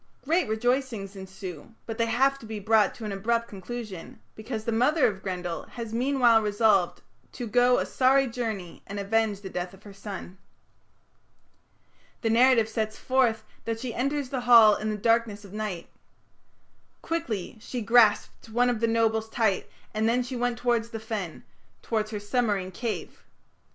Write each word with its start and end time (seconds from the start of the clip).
Great 0.25 0.47
rejoicings 0.47 1.15
ensue, 1.15 1.75
but 1.85 1.99
they 1.99 2.07
have 2.07 2.39
to 2.39 2.47
be 2.47 2.59
brought 2.59 2.95
to 2.95 3.05
an 3.05 3.11
abrupt 3.11 3.47
conclusion, 3.47 4.19
because 4.33 4.63
the 4.65 4.71
mother 4.71 5.05
of 5.05 5.21
Grendel 5.21 5.61
has 5.69 5.93
meanwhile 5.93 6.41
resolved 6.41 7.03
"to 7.33 7.45
go 7.45 7.77
a 7.77 7.85
sorry 7.85 8.25
journey 8.25 8.81
and 8.87 8.99
avenge 8.99 9.41
the 9.41 9.49
death 9.51 9.75
of 9.75 9.83
her 9.83 9.93
son". 9.93 10.39
The 12.21 12.31
narrative 12.31 12.67
sets 12.67 12.97
forth 12.97 13.43
that 13.65 13.79
she 13.79 13.93
enters 13.93 14.29
the 14.29 14.41
Hall 14.41 14.75
in 14.75 14.89
the 14.89 14.97
darkness 14.97 15.45
of 15.45 15.53
night. 15.53 15.87
"Quickly 17.03 17.57
she 17.61 17.79
grasped 17.81 18.49
one 18.49 18.71
of 18.71 18.79
the 18.79 18.87
nobles 18.87 19.29
tight, 19.29 19.69
and 19.93 20.09
then 20.09 20.23
she 20.23 20.35
went 20.35 20.57
towards 20.57 20.89
the 20.89 20.99
fen", 20.99 21.43
towards 21.83 22.09
her 22.09 22.19
submarine 22.19 22.71
cave. 22.71 23.21